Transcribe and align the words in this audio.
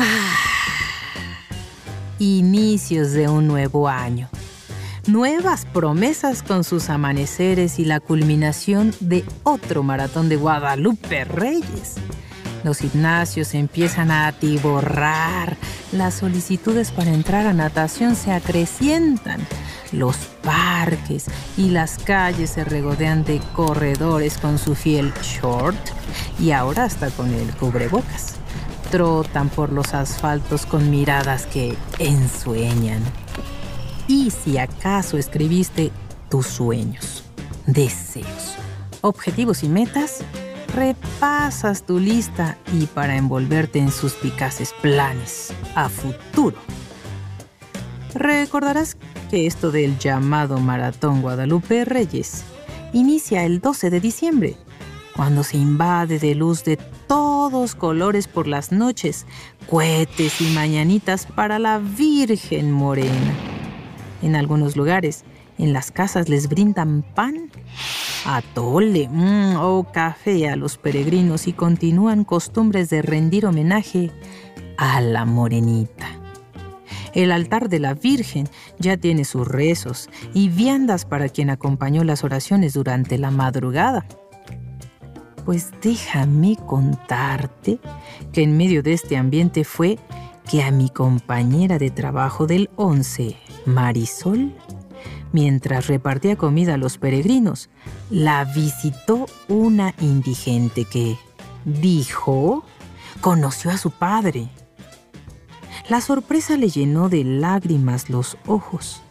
Inicios 2.18 3.12
de 3.12 3.28
un 3.28 3.46
nuevo 3.46 3.88
año. 3.88 4.28
Nuevas 5.06 5.66
promesas 5.66 6.42
con 6.42 6.64
sus 6.64 6.90
amaneceres 6.90 7.78
y 7.78 7.84
la 7.84 8.00
culminación 8.00 8.94
de 9.00 9.24
otro 9.42 9.82
maratón 9.82 10.28
de 10.28 10.36
Guadalupe 10.36 11.24
Reyes. 11.24 11.96
Los 12.62 12.78
gimnasios 12.78 13.54
empiezan 13.54 14.10
a 14.10 14.26
atiborrar, 14.26 15.56
las 15.92 16.14
solicitudes 16.14 16.90
para 16.90 17.10
entrar 17.10 17.46
a 17.46 17.54
natación 17.54 18.16
se 18.16 18.32
acrecientan, 18.32 19.40
los 19.92 20.16
parques 20.42 21.24
y 21.56 21.70
las 21.70 21.98
calles 21.98 22.50
se 22.50 22.64
regodean 22.64 23.24
de 23.24 23.40
corredores 23.54 24.36
con 24.36 24.58
su 24.58 24.74
fiel 24.74 25.12
short 25.22 25.78
y 26.38 26.50
ahora 26.50 26.84
hasta 26.84 27.08
con 27.10 27.32
el 27.32 27.50
cubrebocas 27.56 28.39
trotan 28.90 29.48
por 29.48 29.72
los 29.72 29.94
asfaltos 29.94 30.66
con 30.66 30.90
miradas 30.90 31.46
que 31.46 31.76
ensueñan. 31.98 33.02
Y 34.08 34.30
si 34.30 34.58
acaso 34.58 35.16
escribiste 35.16 35.92
tus 36.28 36.46
sueños, 36.46 37.24
deseos, 37.66 38.56
objetivos 39.00 39.62
y 39.62 39.68
metas, 39.68 40.22
repasas 40.74 41.84
tu 41.84 41.98
lista 41.98 42.58
y 42.72 42.86
para 42.86 43.16
envolverte 43.16 43.78
en 43.78 43.90
suspicaces 43.90 44.74
planes 44.82 45.52
a 45.74 45.88
futuro. 45.88 46.56
Recordarás 48.14 48.96
que 49.30 49.46
esto 49.46 49.70
del 49.70 49.98
llamado 49.98 50.58
Maratón 50.58 51.22
Guadalupe 51.22 51.84
Reyes 51.84 52.42
inicia 52.92 53.44
el 53.44 53.60
12 53.60 53.90
de 53.90 54.00
diciembre, 54.00 54.56
cuando 55.16 55.42
se 55.42 55.56
invade 55.56 56.18
de 56.18 56.34
luz 56.34 56.64
de 56.64 56.76
todos 57.06 57.74
colores 57.74 58.28
por 58.28 58.46
las 58.46 58.72
noches, 58.72 59.26
cohetes 59.68 60.40
y 60.40 60.50
mañanitas 60.54 61.26
para 61.26 61.58
la 61.58 61.78
Virgen 61.78 62.72
Morena. 62.72 63.34
En 64.22 64.36
algunos 64.36 64.76
lugares, 64.76 65.24
en 65.58 65.72
las 65.72 65.90
casas 65.90 66.28
les 66.28 66.48
brindan 66.48 67.02
pan, 67.02 67.50
atole 68.24 69.08
mm, 69.10 69.56
o 69.56 69.86
café 69.92 70.48
a 70.48 70.56
los 70.56 70.78
peregrinos 70.78 71.46
y 71.46 71.52
continúan 71.52 72.24
costumbres 72.24 72.88
de 72.90 73.02
rendir 73.02 73.46
homenaje 73.46 74.10
a 74.78 75.00
la 75.00 75.24
morenita. 75.24 76.08
El 77.12 77.32
altar 77.32 77.68
de 77.68 77.80
la 77.80 77.94
Virgen 77.94 78.48
ya 78.78 78.96
tiene 78.96 79.24
sus 79.24 79.46
rezos 79.46 80.08
y 80.32 80.48
viandas 80.48 81.04
para 81.04 81.28
quien 81.28 81.50
acompañó 81.50 82.04
las 82.04 82.24
oraciones 82.24 82.72
durante 82.72 83.18
la 83.18 83.30
madrugada. 83.30 84.06
Pues 85.44 85.72
déjame 85.82 86.56
contarte 86.56 87.80
que 88.32 88.42
en 88.42 88.56
medio 88.56 88.82
de 88.82 88.92
este 88.92 89.16
ambiente 89.16 89.64
fue 89.64 89.98
que 90.48 90.62
a 90.62 90.70
mi 90.70 90.90
compañera 90.90 91.78
de 91.78 91.90
trabajo 91.90 92.46
del 92.46 92.70
11, 92.76 93.36
Marisol, 93.66 94.52
mientras 95.32 95.86
repartía 95.86 96.36
comida 96.36 96.74
a 96.74 96.76
los 96.76 96.98
peregrinos, 96.98 97.70
la 98.10 98.44
visitó 98.44 99.26
una 99.48 99.94
indigente 100.00 100.84
que, 100.84 101.16
dijo, 101.64 102.64
conoció 103.20 103.70
a 103.70 103.78
su 103.78 103.90
padre. 103.90 104.48
La 105.88 106.00
sorpresa 106.00 106.56
le 106.56 106.68
llenó 106.68 107.08
de 107.08 107.24
lágrimas 107.24 108.10
los 108.10 108.36
ojos, 108.46 109.02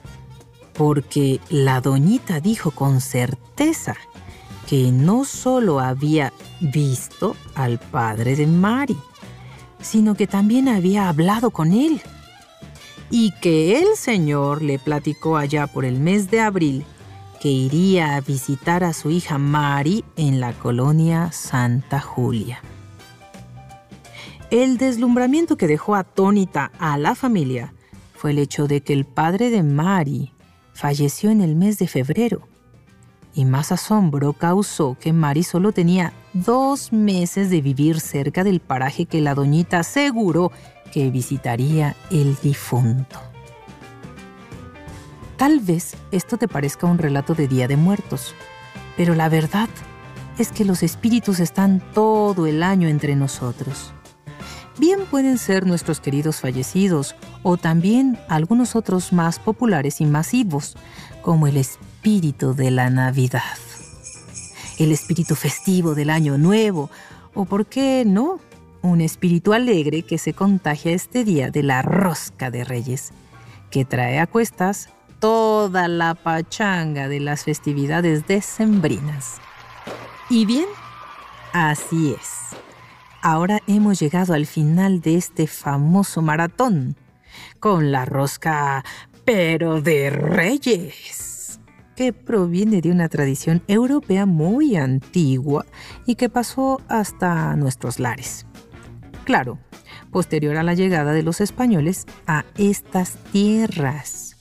porque 0.73 1.39
la 1.49 1.81
doñita 1.81 2.39
dijo 2.39 2.71
con 2.71 3.01
certeza 3.01 3.95
que 4.69 4.91
no 4.91 5.25
solo 5.25 5.79
había 5.79 6.31
visto 6.59 7.35
al 7.55 7.79
padre 7.79 8.35
de 8.35 8.45
Mari, 8.45 8.97
sino 9.81 10.13
que 10.13 10.27
también 10.27 10.67
había 10.67 11.09
hablado 11.09 11.49
con 11.49 11.73
él. 11.73 11.99
Y 13.09 13.31
que 13.41 13.79
el 13.79 13.95
Señor 13.97 14.61
le 14.61 14.77
platicó 14.77 15.37
allá 15.37 15.65
por 15.65 15.85
el 15.85 15.99
mes 15.99 16.29
de 16.29 16.41
abril 16.41 16.85
que 17.41 17.49
iría 17.49 18.15
a 18.15 18.21
visitar 18.21 18.83
a 18.83 18.93
su 18.93 19.09
hija 19.09 19.39
Mari 19.39 20.05
en 20.17 20.39
la 20.39 20.53
colonia 20.53 21.31
Santa 21.31 21.99
Julia. 21.99 22.61
El 24.51 24.77
deslumbramiento 24.77 25.57
que 25.57 25.65
dejó 25.65 25.95
atónita 25.95 26.71
a 26.77 26.99
la 26.99 27.15
familia 27.15 27.73
fue 28.13 28.31
el 28.31 28.37
hecho 28.37 28.67
de 28.67 28.81
que 28.81 28.93
el 28.93 29.05
padre 29.05 29.49
de 29.49 29.63
Mari 29.63 30.31
falleció 30.73 31.31
en 31.31 31.41
el 31.41 31.55
mes 31.55 31.79
de 31.79 31.87
febrero 31.87 32.47
y 33.33 33.45
más 33.45 33.71
asombro 33.71 34.33
causó 34.33 34.97
que 34.99 35.13
Mari 35.13 35.43
solo 35.43 35.71
tenía 35.71 36.13
dos 36.33 36.91
meses 36.91 37.49
de 37.49 37.61
vivir 37.61 37.99
cerca 37.99 38.43
del 38.43 38.59
paraje 38.59 39.05
que 39.05 39.21
la 39.21 39.35
doñita 39.35 39.79
aseguró 39.79 40.51
que 40.91 41.09
visitaría 41.09 41.95
el 42.11 42.35
difunto. 42.41 43.19
Tal 45.37 45.59
vez 45.59 45.95
esto 46.11 46.37
te 46.37 46.47
parezca 46.47 46.87
un 46.87 46.97
relato 46.97 47.33
de 47.33 47.47
Día 47.47 47.67
de 47.67 47.77
Muertos, 47.77 48.35
pero 48.97 49.15
la 49.15 49.29
verdad 49.29 49.69
es 50.37 50.51
que 50.51 50.65
los 50.65 50.83
espíritus 50.83 51.39
están 51.39 51.81
todo 51.93 52.47
el 52.47 52.63
año 52.63 52.87
entre 52.87 53.15
nosotros. 53.15 53.93
Bien 54.77 55.01
pueden 55.09 55.37
ser 55.37 55.65
nuestros 55.65 55.99
queridos 55.99 56.37
fallecidos 56.39 57.15
o 57.43 57.57
también 57.57 58.17
algunos 58.29 58.75
otros 58.75 59.11
más 59.11 59.37
populares 59.39 60.01
y 60.01 60.05
masivos, 60.05 60.75
como 61.21 61.47
el 61.47 61.57
espíritu 61.57 61.88
espíritu 61.99 62.53
de 62.53 62.71
la 62.71 62.89
Navidad, 62.89 63.57
el 64.77 64.93
espíritu 64.93 65.35
festivo 65.35 65.95
del 65.95 66.09
Año 66.09 66.37
Nuevo, 66.37 66.89
o 67.33 67.43
por 67.43 67.65
qué 67.65 68.05
no, 68.07 68.39
un 68.81 69.01
espíritu 69.01 69.51
alegre 69.51 70.03
que 70.03 70.17
se 70.17 70.31
contagia 70.31 70.93
este 70.93 71.25
día 71.25 71.51
de 71.51 71.61
la 71.61 71.81
rosca 71.81 72.51
de 72.51 72.63
Reyes, 72.63 73.11
que 73.69 73.83
trae 73.83 74.17
a 74.17 74.27
cuestas 74.27 74.87
toda 75.19 75.89
la 75.89 76.15
pachanga 76.15 77.09
de 77.09 77.19
las 77.19 77.43
festividades 77.43 78.25
decembrinas. 78.25 79.35
Y 80.29 80.45
bien, 80.45 80.67
así 81.51 82.15
es. 82.17 82.57
Ahora 83.21 83.59
hemos 83.67 83.99
llegado 83.99 84.33
al 84.33 84.45
final 84.45 85.01
de 85.01 85.17
este 85.17 85.47
famoso 85.47 86.21
maratón, 86.21 86.95
con 87.59 87.91
la 87.91 88.05
rosca, 88.05 88.85
pero 89.25 89.81
de 89.81 90.09
Reyes 90.11 91.38
que 91.99 92.13
proviene 92.13 92.79
de 92.79 92.91
una 92.91 93.09
tradición 93.09 93.61
europea 93.67 94.25
muy 94.25 94.77
antigua 94.77 95.65
y 96.05 96.15
que 96.15 96.29
pasó 96.29 96.79
hasta 96.87 97.53
nuestros 97.57 97.99
lares. 97.99 98.45
Claro, 99.25 99.59
posterior 100.09 100.55
a 100.55 100.63
la 100.63 100.75
llegada 100.75 101.11
de 101.11 101.23
los 101.23 101.41
españoles 101.41 102.05
a 102.25 102.45
estas 102.57 103.17
tierras. 103.33 104.37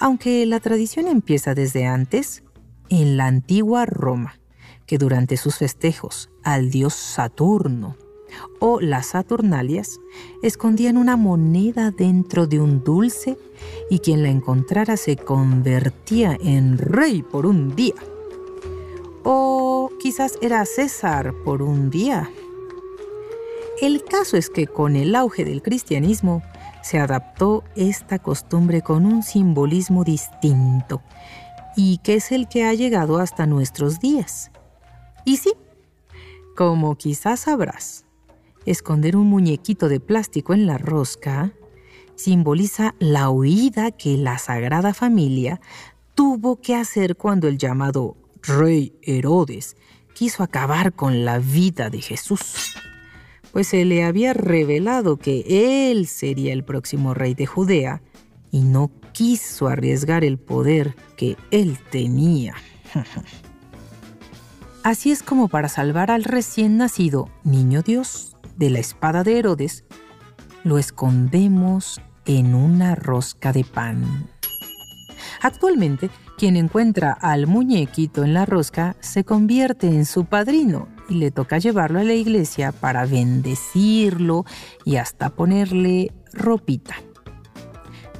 Aunque 0.00 0.46
la 0.46 0.60
tradición 0.60 1.08
empieza 1.08 1.54
desde 1.54 1.84
antes, 1.84 2.42
en 2.88 3.18
la 3.18 3.26
antigua 3.26 3.84
Roma, 3.84 4.40
que 4.86 4.96
durante 4.96 5.36
sus 5.36 5.58
festejos 5.58 6.30
al 6.42 6.70
dios 6.70 6.94
Saturno 6.94 7.98
o 8.60 8.80
las 8.80 9.08
Saturnalias 9.08 10.00
escondían 10.42 10.96
una 10.96 11.18
moneda 11.18 11.90
dentro 11.90 12.46
de 12.46 12.60
un 12.60 12.82
dulce 12.82 13.36
y 13.90 14.00
quien 14.00 14.22
la 14.22 14.28
encontrara 14.28 14.96
se 14.96 15.16
convertía 15.16 16.36
en 16.40 16.78
rey 16.78 17.22
por 17.22 17.46
un 17.46 17.74
día. 17.74 17.94
O 19.24 19.90
quizás 20.00 20.38
era 20.40 20.64
César 20.64 21.34
por 21.44 21.62
un 21.62 21.90
día. 21.90 22.30
El 23.80 24.02
caso 24.04 24.36
es 24.36 24.50
que 24.50 24.66
con 24.66 24.96
el 24.96 25.14
auge 25.14 25.44
del 25.44 25.62
cristianismo 25.62 26.42
se 26.82 26.98
adaptó 26.98 27.64
esta 27.76 28.18
costumbre 28.18 28.82
con 28.82 29.06
un 29.06 29.22
simbolismo 29.22 30.04
distinto 30.04 31.02
y 31.76 31.98
que 31.98 32.14
es 32.14 32.32
el 32.32 32.48
que 32.48 32.64
ha 32.64 32.74
llegado 32.74 33.18
hasta 33.18 33.46
nuestros 33.46 34.00
días. 34.00 34.50
Y 35.24 35.36
sí, 35.36 35.52
como 36.56 36.96
quizás 36.96 37.40
sabrás, 37.40 38.04
esconder 38.66 39.16
un 39.16 39.28
muñequito 39.28 39.88
de 39.88 40.00
plástico 40.00 40.54
en 40.54 40.66
la 40.66 40.78
rosca 40.78 41.52
simboliza 42.18 42.94
la 42.98 43.30
huida 43.30 43.92
que 43.92 44.18
la 44.18 44.38
Sagrada 44.38 44.92
Familia 44.92 45.60
tuvo 46.14 46.60
que 46.60 46.74
hacer 46.74 47.16
cuando 47.16 47.46
el 47.46 47.58
llamado 47.58 48.16
rey 48.42 48.92
Herodes 49.02 49.76
quiso 50.14 50.42
acabar 50.42 50.92
con 50.92 51.24
la 51.24 51.38
vida 51.38 51.90
de 51.90 52.00
Jesús, 52.00 52.74
pues 53.52 53.68
se 53.68 53.84
le 53.84 54.02
había 54.02 54.34
revelado 54.34 55.16
que 55.16 55.90
él 55.90 56.08
sería 56.08 56.52
el 56.52 56.64
próximo 56.64 57.14
rey 57.14 57.34
de 57.34 57.46
Judea 57.46 58.02
y 58.50 58.62
no 58.62 58.90
quiso 59.12 59.68
arriesgar 59.68 60.24
el 60.24 60.38
poder 60.38 60.96
que 61.16 61.36
él 61.52 61.78
tenía. 61.90 62.54
Así 64.82 65.12
es 65.12 65.22
como 65.22 65.48
para 65.48 65.68
salvar 65.68 66.10
al 66.10 66.24
recién 66.24 66.78
nacido 66.78 67.28
niño 67.44 67.82
Dios 67.82 68.36
de 68.56 68.70
la 68.70 68.80
espada 68.80 69.22
de 69.22 69.38
Herodes, 69.38 69.84
lo 70.64 70.78
escondemos 70.78 72.00
en 72.28 72.54
una 72.54 72.94
rosca 72.94 73.52
de 73.52 73.64
pan. 73.64 74.28
Actualmente, 75.42 76.10
quien 76.36 76.56
encuentra 76.56 77.12
al 77.12 77.46
muñequito 77.46 78.22
en 78.22 78.34
la 78.34 78.46
rosca 78.46 78.96
se 79.00 79.24
convierte 79.24 79.88
en 79.88 80.04
su 80.04 80.26
padrino 80.26 80.88
y 81.08 81.14
le 81.14 81.30
toca 81.30 81.58
llevarlo 81.58 81.98
a 81.98 82.04
la 82.04 82.14
iglesia 82.14 82.70
para 82.70 83.06
bendecirlo 83.06 84.44
y 84.84 84.96
hasta 84.96 85.30
ponerle 85.30 86.12
ropita. 86.32 86.96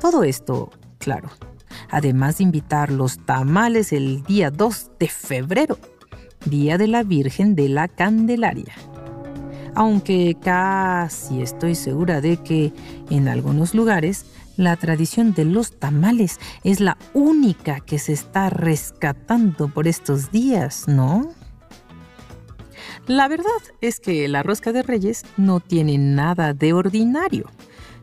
Todo 0.01 0.25
esto, 0.25 0.71
claro, 0.99 1.29
además 1.91 2.39
de 2.39 2.45
invitar 2.45 2.91
los 2.91 3.19
tamales 3.25 3.93
el 3.93 4.23
día 4.23 4.51
2 4.51 4.93
de 4.99 5.09
febrero, 5.09 5.79
Día 6.47 6.79
de 6.79 6.87
la 6.89 7.03
Virgen 7.03 7.55
de 7.55 7.69
la 7.69 7.89
Candelaria. 7.89 8.73
Aunque 9.79 10.37
casi 10.43 11.41
estoy 11.41 11.77
segura 11.77 12.21
de 12.21 12.39
que 12.39 12.73
en 13.11 13.29
algunos 13.29 13.77
lugares 13.77 14.27
la 14.57 14.75
tradición 14.75 15.35
de 15.35 15.45
los 15.45 15.79
tamales 15.79 16.41
es 16.65 16.81
la 16.81 16.99
única 17.15 17.79
que 17.79 18.01
se 18.01 18.13
está 18.13 18.51
rescatando 18.51 19.69
por 19.69 19.87
estos 19.87 20.33
días, 20.33 20.89
¿no? 20.89 21.31
La 23.07 23.29
verdad 23.29 23.47
es 23.81 24.01
que 24.01 24.27
la 24.27 24.43
rosca 24.43 24.73
de 24.73 24.83
reyes 24.83 25.25
no 25.37 25.61
tiene 25.61 25.97
nada 25.97 26.55
de 26.55 26.73
ordinario. 26.73 27.49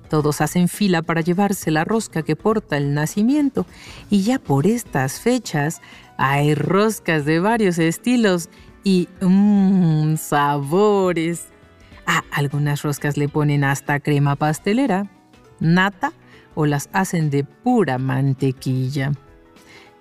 Todos 0.09 0.39
hacen 0.39 0.69
fila 0.69 1.01
para 1.01 1.19
llevarse 1.19 1.71
la 1.71 1.83
rosca 1.83 2.23
que 2.23 2.37
porta 2.37 2.77
el 2.77 2.93
nacimiento 2.93 3.65
y 4.09 4.21
ya 4.21 4.39
por 4.39 4.65
estas 4.65 5.19
fechas 5.19 5.81
hay 6.15 6.55
roscas 6.55 7.25
de 7.25 7.41
varios 7.41 7.79
estilos 7.79 8.47
y 8.85 9.09
mmm, 9.19 10.15
sabores. 10.15 11.49
A 12.05 12.23
algunas 12.31 12.81
roscas 12.83 13.17
le 13.17 13.29
ponen 13.29 13.63
hasta 13.63 13.99
crema 13.99 14.35
pastelera, 14.35 15.11
nata 15.59 16.13
o 16.53 16.65
las 16.65 16.89
hacen 16.93 17.29
de 17.29 17.43
pura 17.43 17.97
mantequilla. 17.97 19.11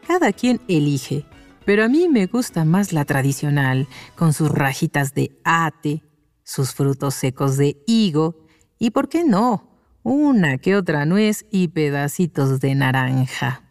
Cada 0.07 0.33
quien 0.33 0.61
elige, 0.69 1.25
pero 1.65 1.85
a 1.85 1.89
mí 1.89 2.09
me 2.09 2.27
gusta 2.27 2.65
más 2.65 2.93
la 2.93 3.05
tradicional, 3.05 3.89
con 4.17 4.33
sus 4.33 4.51
rajitas 4.51 5.15
de 5.15 5.39
ate, 5.45 6.03
sus 6.43 6.75
frutos 6.75 7.15
secos 7.15 7.57
de 7.57 7.83
higo 7.87 8.47
y, 8.79 8.91
¿por 8.91 9.09
qué 9.09 9.25
no?, 9.25 9.71
una 10.03 10.59
que 10.59 10.77
otra 10.77 11.07
nuez 11.07 11.47
y 11.51 11.69
pedacitos 11.69 12.61
de 12.61 12.75
naranja. 12.75 13.63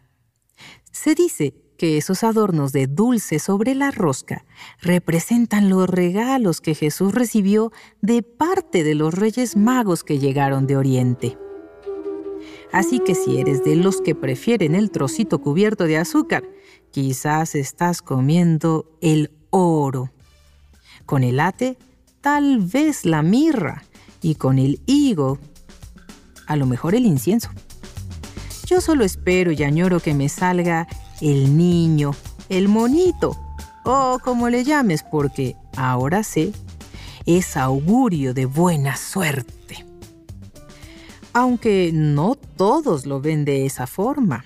Se 0.90 1.14
dice 1.14 1.54
que 1.84 1.98
esos 1.98 2.24
adornos 2.24 2.72
de 2.72 2.86
dulce 2.86 3.38
sobre 3.38 3.74
la 3.74 3.90
rosca 3.90 4.46
representan 4.80 5.68
los 5.68 5.86
regalos 5.86 6.62
que 6.62 6.74
Jesús 6.74 7.12
recibió 7.12 7.72
de 8.00 8.22
parte 8.22 8.84
de 8.84 8.94
los 8.94 9.12
reyes 9.12 9.54
magos 9.54 10.02
que 10.02 10.18
llegaron 10.18 10.66
de 10.66 10.78
Oriente. 10.78 11.36
Así 12.72 13.00
que 13.00 13.14
si 13.14 13.38
eres 13.38 13.64
de 13.64 13.76
los 13.76 14.00
que 14.00 14.14
prefieren 14.14 14.74
el 14.74 14.90
trocito 14.90 15.42
cubierto 15.42 15.84
de 15.84 15.98
azúcar, 15.98 16.44
quizás 16.90 17.54
estás 17.54 18.00
comiendo 18.00 18.90
el 19.02 19.30
oro. 19.50 20.10
Con 21.04 21.22
el 21.22 21.38
ate, 21.38 21.76
tal 22.22 22.60
vez 22.60 23.04
la 23.04 23.22
mirra. 23.22 23.84
Y 24.22 24.36
con 24.36 24.58
el 24.58 24.80
higo, 24.86 25.38
a 26.46 26.56
lo 26.56 26.64
mejor 26.64 26.94
el 26.94 27.04
incienso. 27.04 27.50
Yo 28.64 28.80
solo 28.80 29.04
espero 29.04 29.52
y 29.52 29.62
añoro 29.62 30.00
que 30.00 30.14
me 30.14 30.30
salga 30.30 30.88
el 31.20 31.56
niño, 31.56 32.12
el 32.48 32.68
monito, 32.68 33.36
o 33.84 34.18
como 34.22 34.48
le 34.48 34.64
llames, 34.64 35.02
porque 35.02 35.56
ahora 35.76 36.22
sé, 36.22 36.52
es 37.26 37.56
augurio 37.56 38.34
de 38.34 38.46
buena 38.46 38.96
suerte 38.96 39.54
aunque 41.34 41.90
no 41.92 42.36
todos 42.36 43.04
lo 43.04 43.20
ven 43.20 43.44
de 43.44 43.66
esa 43.66 43.86
forma. 43.86 44.44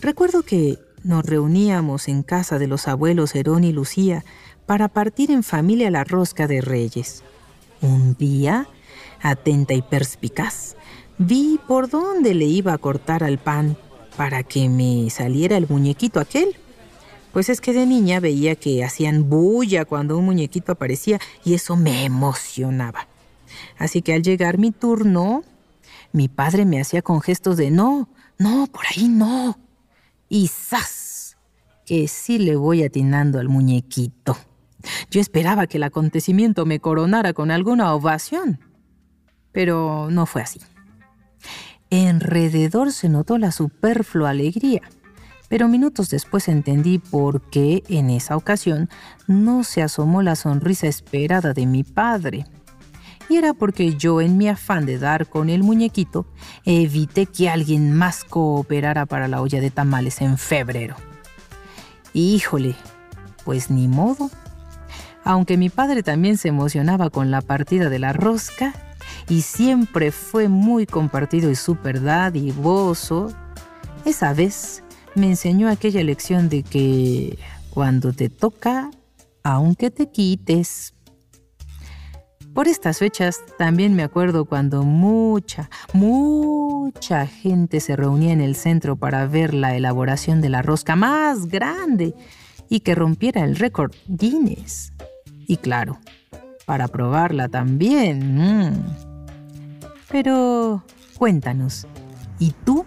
Recuerdo 0.00 0.42
que 0.42 0.78
nos 1.04 1.24
reuníamos 1.24 2.08
en 2.08 2.22
casa 2.22 2.58
de 2.58 2.66
los 2.66 2.88
abuelos 2.88 3.34
Herón 3.34 3.62
y 3.64 3.72
Lucía 3.72 4.24
para 4.66 4.88
partir 4.88 5.30
en 5.30 5.42
familia 5.42 5.90
la 5.90 6.02
rosca 6.02 6.46
de 6.46 6.62
reyes. 6.62 7.22
Un 7.82 8.14
día, 8.14 8.68
atenta 9.20 9.74
y 9.74 9.82
perspicaz, 9.82 10.76
vi 11.18 11.60
por 11.68 11.90
dónde 11.90 12.34
le 12.34 12.46
iba 12.46 12.72
a 12.72 12.78
cortar 12.78 13.22
al 13.22 13.38
pan 13.38 13.76
para 14.16 14.42
que 14.42 14.68
me 14.68 15.08
saliera 15.10 15.56
el 15.56 15.68
muñequito 15.68 16.20
aquel. 16.20 16.56
Pues 17.32 17.48
es 17.48 17.60
que 17.60 17.72
de 17.72 17.86
niña 17.86 18.18
veía 18.18 18.56
que 18.56 18.82
hacían 18.84 19.28
bulla 19.28 19.84
cuando 19.84 20.18
un 20.18 20.24
muñequito 20.24 20.72
aparecía 20.72 21.20
y 21.44 21.54
eso 21.54 21.76
me 21.76 22.04
emocionaba. 22.04 23.06
Así 23.78 24.02
que 24.02 24.14
al 24.14 24.22
llegar 24.22 24.58
mi 24.58 24.72
turno, 24.72 25.44
mi 26.12 26.28
padre 26.28 26.64
me 26.64 26.80
hacía 26.80 27.02
con 27.02 27.20
gestos 27.20 27.56
de 27.56 27.70
no, 27.70 28.08
no, 28.38 28.66
por 28.66 28.82
ahí 28.86 29.08
no. 29.08 29.58
Y 30.28 30.48
¡zas! 30.48 31.36
Que 31.86 32.08
sí 32.08 32.38
le 32.38 32.56
voy 32.56 32.82
atinando 32.82 33.38
al 33.38 33.48
muñequito. 33.48 34.36
Yo 35.10 35.20
esperaba 35.20 35.66
que 35.66 35.76
el 35.76 35.82
acontecimiento 35.84 36.66
me 36.66 36.80
coronara 36.80 37.32
con 37.32 37.50
alguna 37.50 37.92
ovación, 37.94 38.60
pero 39.52 40.08
no 40.10 40.26
fue 40.26 40.42
así. 40.42 40.60
Enrededor 41.90 42.92
se 42.92 43.08
notó 43.08 43.36
la 43.36 43.52
superflua 43.52 44.30
alegría, 44.30 44.82
pero 45.48 45.68
minutos 45.68 46.08
después 46.08 46.48
entendí 46.48 46.98
por 46.98 47.42
qué 47.42 47.82
en 47.88 48.10
esa 48.10 48.36
ocasión 48.36 48.88
no 49.26 49.64
se 49.64 49.82
asomó 49.82 50.22
la 50.22 50.36
sonrisa 50.36 50.86
esperada 50.86 51.52
de 51.52 51.66
mi 51.66 51.82
padre 51.82 52.46
y 53.30 53.36
era 53.36 53.54
porque 53.54 53.94
yo 53.94 54.20
en 54.20 54.36
mi 54.36 54.48
afán 54.48 54.86
de 54.86 54.98
dar 54.98 55.28
con 55.28 55.50
el 55.50 55.62
muñequito 55.62 56.26
evité 56.64 57.26
que 57.26 57.48
alguien 57.48 57.92
más 57.92 58.24
cooperara 58.24 59.06
para 59.06 59.28
la 59.28 59.40
olla 59.40 59.60
de 59.60 59.70
tamales 59.70 60.20
en 60.20 60.36
febrero. 60.36 60.96
Híjole, 62.12 62.74
pues 63.44 63.70
ni 63.70 63.86
modo. 63.86 64.30
Aunque 65.22 65.56
mi 65.56 65.70
padre 65.70 66.02
también 66.02 66.38
se 66.38 66.48
emocionaba 66.48 67.08
con 67.10 67.30
la 67.30 67.40
partida 67.40 67.88
de 67.88 68.00
la 68.00 68.12
rosca 68.12 68.74
y 69.28 69.42
siempre 69.42 70.12
fue 70.12 70.48
muy 70.48 70.86
compartido 70.86 71.50
y 71.50 71.54
súper 71.54 72.02
dadivoso, 72.02 73.32
esa 74.04 74.32
vez 74.32 74.82
me 75.14 75.26
enseñó 75.26 75.68
aquella 75.68 76.02
lección 76.02 76.48
de 76.48 76.62
que 76.62 77.38
cuando 77.70 78.12
te 78.12 78.28
toca, 78.28 78.90
aunque 79.42 79.90
te 79.90 80.10
quites, 80.10 80.94
por 82.54 82.66
estas 82.66 82.98
fechas 82.98 83.40
también 83.58 83.94
me 83.94 84.02
acuerdo 84.02 84.44
cuando 84.44 84.82
mucha, 84.82 85.70
mucha 85.92 87.26
gente 87.26 87.78
se 87.78 87.94
reunía 87.94 88.32
en 88.32 88.40
el 88.40 88.56
centro 88.56 88.96
para 88.96 89.26
ver 89.26 89.54
la 89.54 89.76
elaboración 89.76 90.40
de 90.40 90.48
la 90.48 90.60
rosca 90.60 90.96
más 90.96 91.46
grande 91.46 92.14
y 92.68 92.80
que 92.80 92.96
rompiera 92.96 93.44
el 93.44 93.56
récord 93.56 93.92
Guinness. 94.08 94.92
Y 95.46 95.58
claro, 95.58 96.00
para 96.70 96.86
probarla 96.86 97.48
también. 97.48 98.36
Mm. 98.36 98.84
Pero 100.08 100.84
cuéntanos, 101.18 101.88
¿y 102.38 102.52
tú? 102.64 102.86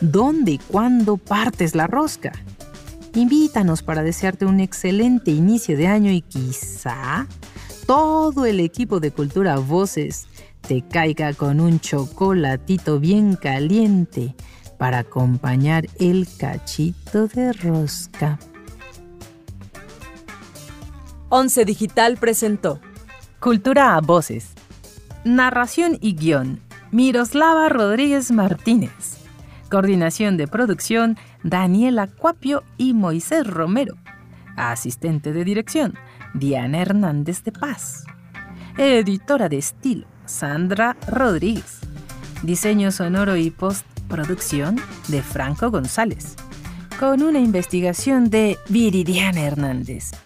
¿Dónde 0.00 0.50
y 0.50 0.58
cuándo 0.58 1.16
partes 1.16 1.76
la 1.76 1.86
rosca? 1.86 2.32
Invítanos 3.14 3.84
para 3.84 4.02
desearte 4.02 4.44
un 4.44 4.58
excelente 4.58 5.30
inicio 5.30 5.76
de 5.76 5.86
año 5.86 6.10
y 6.10 6.20
quizá 6.20 7.28
todo 7.86 8.44
el 8.44 8.58
equipo 8.58 8.98
de 8.98 9.12
Cultura 9.12 9.56
Voces 9.58 10.26
te 10.66 10.82
caiga 10.82 11.32
con 11.32 11.60
un 11.60 11.78
chocolatito 11.78 12.98
bien 12.98 13.36
caliente 13.36 14.34
para 14.78 14.98
acompañar 14.98 15.86
el 16.00 16.26
cachito 16.36 17.28
de 17.28 17.52
rosca. 17.52 18.40
Once 21.28 21.64
Digital 21.64 22.16
presentó 22.16 22.80
Cultura 23.46 23.94
a 23.94 24.00
Voces. 24.00 24.54
Narración 25.22 25.98
y 26.00 26.16
guion. 26.16 26.58
Miroslava 26.90 27.68
Rodríguez 27.68 28.32
Martínez. 28.32 29.18
Coordinación 29.70 30.36
de 30.36 30.48
producción. 30.48 31.16
Daniela 31.44 32.08
Cuapio 32.08 32.64
y 32.76 32.92
Moisés 32.92 33.46
Romero. 33.46 33.94
Asistente 34.56 35.32
de 35.32 35.44
dirección. 35.44 35.94
Diana 36.34 36.82
Hernández 36.82 37.44
de 37.44 37.52
Paz. 37.52 38.04
Editora 38.78 39.48
de 39.48 39.58
estilo, 39.58 40.08
Sandra 40.24 40.96
Rodríguez. 41.06 41.78
Diseño 42.42 42.90
sonoro 42.90 43.36
y 43.36 43.52
postproducción 43.52 44.74
de 45.06 45.22
Franco 45.22 45.70
González. 45.70 46.34
Con 46.98 47.22
una 47.22 47.38
investigación 47.38 48.28
de 48.28 48.58
Viridiana 48.68 49.42
Hernández. 49.42 50.25